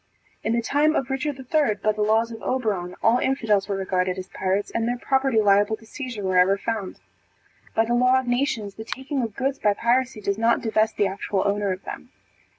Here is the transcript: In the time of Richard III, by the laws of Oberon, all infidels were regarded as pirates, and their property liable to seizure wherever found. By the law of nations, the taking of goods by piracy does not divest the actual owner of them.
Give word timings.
In 0.43 0.53
the 0.53 0.63
time 0.63 0.95
of 0.95 1.11
Richard 1.11 1.37
III, 1.37 1.75
by 1.75 1.91
the 1.91 2.01
laws 2.01 2.31
of 2.31 2.41
Oberon, 2.41 2.95
all 3.03 3.19
infidels 3.19 3.67
were 3.69 3.75
regarded 3.75 4.17
as 4.17 4.29
pirates, 4.29 4.71
and 4.71 4.87
their 4.87 4.97
property 4.97 5.39
liable 5.39 5.75
to 5.75 5.85
seizure 5.85 6.23
wherever 6.23 6.57
found. 6.57 6.99
By 7.75 7.85
the 7.85 7.93
law 7.93 8.17
of 8.19 8.25
nations, 8.27 8.73
the 8.73 8.83
taking 8.83 9.21
of 9.21 9.35
goods 9.35 9.59
by 9.59 9.75
piracy 9.75 10.19
does 10.19 10.39
not 10.39 10.61
divest 10.63 10.97
the 10.97 11.05
actual 11.05 11.43
owner 11.47 11.71
of 11.71 11.83
them. 11.83 12.09